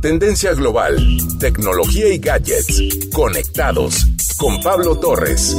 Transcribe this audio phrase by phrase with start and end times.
[0.00, 0.96] Tendencia global,
[1.40, 2.82] tecnología y gadgets.
[3.12, 5.56] Conectados con Pablo Torres.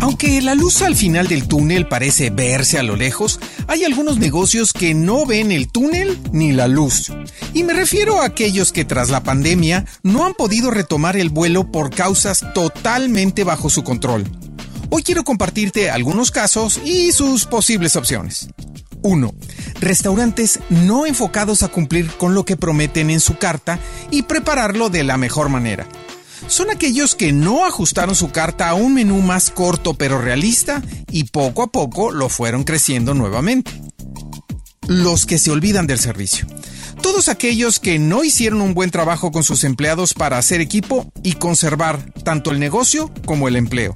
[0.00, 4.74] Aunque la luz al final del túnel parece verse a lo lejos, hay algunos negocios
[4.74, 7.10] que no ven el túnel ni la luz.
[7.54, 11.72] Y me refiero a aquellos que tras la pandemia no han podido retomar el vuelo
[11.72, 14.24] por causas totalmente bajo su control.
[14.90, 18.48] Hoy quiero compartirte algunos casos y sus posibles opciones.
[19.02, 19.34] 1.
[19.80, 23.78] Restaurantes no enfocados a cumplir con lo que prometen en su carta
[24.10, 25.86] y prepararlo de la mejor manera
[26.50, 31.24] son aquellos que no ajustaron su carta a un menú más corto pero realista y
[31.24, 33.70] poco a poco lo fueron creciendo nuevamente.
[34.86, 36.46] Los que se olvidan del servicio.
[37.02, 41.34] Todos aquellos que no hicieron un buen trabajo con sus empleados para hacer equipo y
[41.34, 43.94] conservar tanto el negocio como el empleo.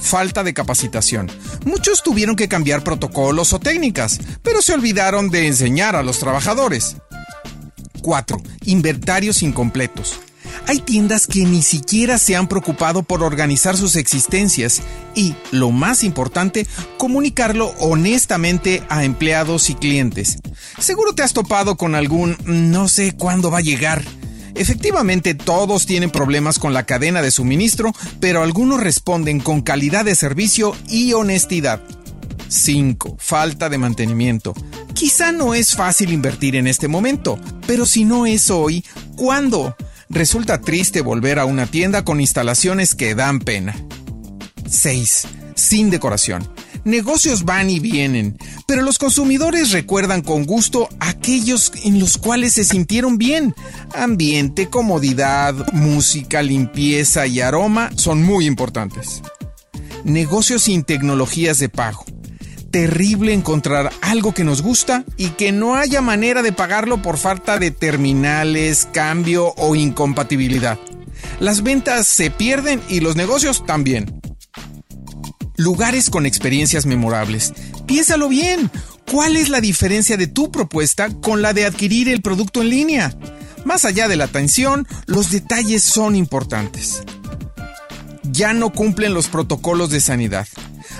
[0.00, 1.30] Falta de capacitación.
[1.64, 6.96] Muchos tuvieron que cambiar protocolos o técnicas, pero se olvidaron de enseñar a los trabajadores.
[8.02, 8.42] 4.
[8.64, 10.20] Inventarios incompletos.
[10.66, 14.82] Hay tiendas que ni siquiera se han preocupado por organizar sus existencias
[15.14, 16.66] y, lo más importante,
[16.98, 20.38] comunicarlo honestamente a empleados y clientes.
[20.78, 24.02] Seguro te has topado con algún no sé cuándo va a llegar.
[24.54, 30.14] Efectivamente, todos tienen problemas con la cadena de suministro, pero algunos responden con calidad de
[30.14, 31.80] servicio y honestidad.
[32.48, 33.16] 5.
[33.18, 34.54] Falta de mantenimiento.
[34.94, 38.84] Quizá no es fácil invertir en este momento, pero si no es hoy,
[39.16, 39.74] ¿cuándo?
[40.08, 43.74] Resulta triste volver a una tienda con instalaciones que dan pena.
[44.68, 45.26] 6.
[45.54, 46.46] Sin decoración.
[46.84, 52.64] Negocios van y vienen, pero los consumidores recuerdan con gusto aquellos en los cuales se
[52.64, 53.54] sintieron bien.
[53.94, 59.22] Ambiente, comodidad, música, limpieza y aroma son muy importantes.
[60.04, 62.04] Negocios sin tecnologías de pago
[62.72, 67.58] terrible encontrar algo que nos gusta y que no haya manera de pagarlo por falta
[67.58, 70.78] de terminales, cambio o incompatibilidad.
[71.38, 74.21] Las ventas se pierden y los negocios también.
[75.62, 77.52] Lugares con experiencias memorables.
[77.86, 78.68] Piénsalo bien.
[79.08, 83.16] ¿Cuál es la diferencia de tu propuesta con la de adquirir el producto en línea?
[83.64, 87.04] Más allá de la atención, los detalles son importantes.
[88.24, 90.48] Ya no cumplen los protocolos de sanidad.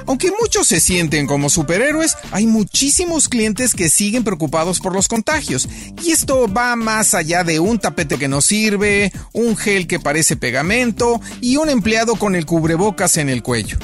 [0.07, 5.69] Aunque muchos se sienten como superhéroes, hay muchísimos clientes que siguen preocupados por los contagios.
[6.05, 10.37] Y esto va más allá de un tapete que no sirve, un gel que parece
[10.37, 13.79] pegamento y un empleado con el cubrebocas en el cuello.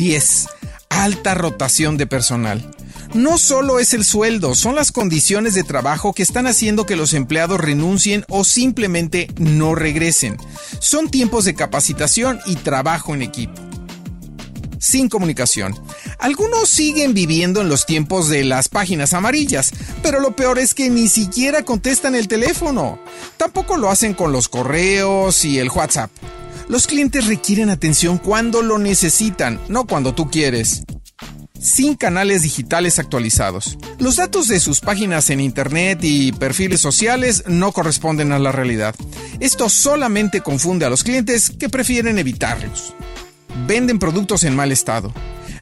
[0.00, 0.48] 10.
[0.88, 2.74] Alta rotación de personal.
[3.12, 7.12] No solo es el sueldo, son las condiciones de trabajo que están haciendo que los
[7.12, 10.38] empleados renuncien o simplemente no regresen.
[10.78, 13.60] Son tiempos de capacitación y trabajo en equipo
[14.78, 15.78] sin comunicación.
[16.18, 19.72] Algunos siguen viviendo en los tiempos de las páginas amarillas,
[20.02, 22.98] pero lo peor es que ni siquiera contestan el teléfono.
[23.36, 26.10] Tampoco lo hacen con los correos y el WhatsApp.
[26.70, 30.84] Los clientes requieren atención cuando lo necesitan, no cuando tú quieres
[31.60, 33.76] sin canales digitales actualizados.
[33.98, 38.94] Los datos de sus páginas en Internet y perfiles sociales no corresponden a la realidad.
[39.40, 42.94] Esto solamente confunde a los clientes que prefieren evitarlos
[43.66, 45.12] venden productos en mal estado.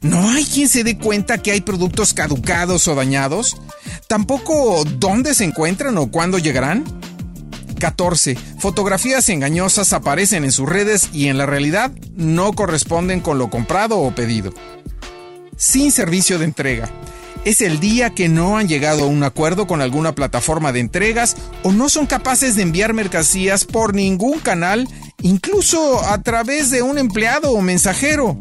[0.01, 3.57] No hay quien se dé cuenta que hay productos caducados o dañados.
[4.07, 6.83] Tampoco dónde se encuentran o cuándo llegarán.
[7.79, 8.35] 14.
[8.59, 13.99] Fotografías engañosas aparecen en sus redes y en la realidad no corresponden con lo comprado
[13.99, 14.53] o pedido.
[15.57, 16.89] Sin servicio de entrega.
[17.45, 21.37] Es el día que no han llegado a un acuerdo con alguna plataforma de entregas
[21.63, 24.87] o no son capaces de enviar mercancías por ningún canal
[25.21, 28.39] incluso a través de un empleado o mensajero.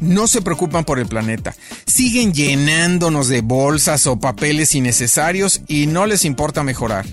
[0.00, 1.54] No se preocupan por el planeta,
[1.86, 7.04] siguen llenándonos de bolsas o papeles innecesarios y no les importa mejorar.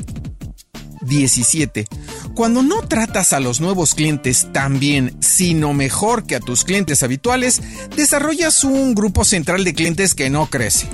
[1.08, 1.88] 17.
[2.34, 7.04] Cuando no tratas a los nuevos clientes tan bien, sino mejor que a tus clientes
[7.04, 7.62] habituales,
[7.96, 10.88] desarrollas un grupo central de clientes que no crece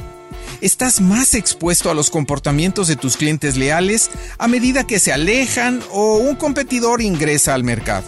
[0.63, 5.81] estás más expuesto a los comportamientos de tus clientes leales a medida que se alejan
[5.91, 8.05] o un competidor ingresa al mercado.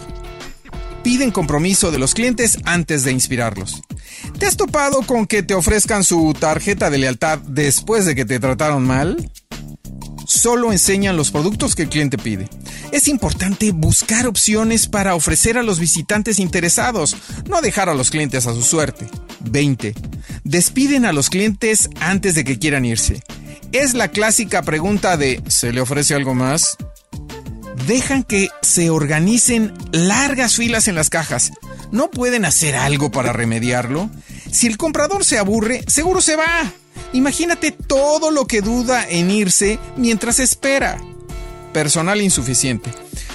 [1.02, 3.82] Piden compromiso de los clientes antes de inspirarlos.
[4.38, 8.40] ¿Te has topado con que te ofrezcan su tarjeta de lealtad después de que te
[8.40, 9.30] trataron mal?
[10.36, 12.46] Solo enseñan los productos que el cliente pide.
[12.92, 17.16] Es importante buscar opciones para ofrecer a los visitantes interesados,
[17.48, 19.08] no dejar a los clientes a su suerte.
[19.40, 19.94] 20.
[20.44, 23.22] Despiden a los clientes antes de que quieran irse.
[23.72, 26.76] Es la clásica pregunta de ¿se le ofrece algo más?
[27.86, 31.52] Dejan que se organicen largas filas en las cajas.
[31.92, 34.10] ¿No pueden hacer algo para remediarlo?
[34.52, 36.70] Si el comprador se aburre, seguro se va.
[37.16, 40.98] Imagínate todo lo que duda en irse mientras espera.
[41.72, 42.90] Personal insuficiente.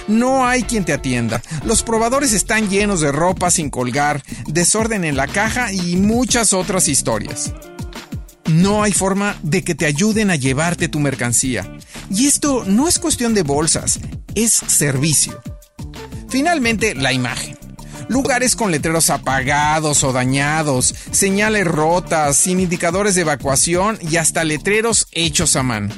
[0.06, 1.42] No hay quien te atienda.
[1.64, 6.86] Los probadores están llenos de ropa sin colgar, desorden en la caja y muchas otras
[6.86, 7.52] historias.
[8.46, 11.68] No hay forma de que te ayuden a llevarte tu mercancía.
[12.08, 13.98] Y esto no es cuestión de bolsas,
[14.36, 15.42] es servicio.
[16.28, 17.61] Finalmente, la imagen.
[18.08, 25.06] Lugares con letreros apagados o dañados, señales rotas, sin indicadores de evacuación y hasta letreros
[25.12, 25.94] hechos a mano.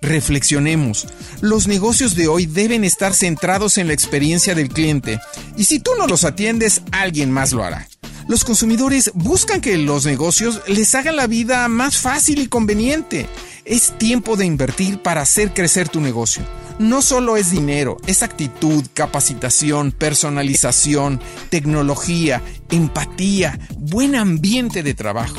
[0.00, 1.06] Reflexionemos.
[1.40, 5.20] Los negocios de hoy deben estar centrados en la experiencia del cliente.
[5.56, 7.88] Y si tú no los atiendes, alguien más lo hará.
[8.28, 13.28] Los consumidores buscan que los negocios les hagan la vida más fácil y conveniente.
[13.64, 16.42] Es tiempo de invertir para hacer crecer tu negocio.
[16.82, 22.42] No solo es dinero, es actitud, capacitación, personalización, tecnología,
[22.72, 25.38] empatía, buen ambiente de trabajo.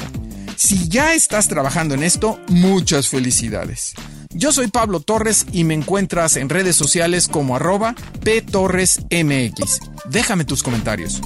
[0.55, 3.93] Si ya estás trabajando en esto, muchas felicidades.
[4.29, 9.81] Yo soy Pablo Torres y me encuentras en redes sociales como arroba ptorresmx.
[10.09, 11.19] Déjame tus comentarios.